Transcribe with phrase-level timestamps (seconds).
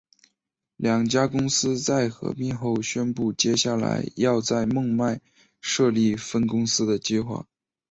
[0.77, 5.21] 两家公司在合并后宣布接下来要在孟买
[5.61, 7.45] 设立分公司的计划。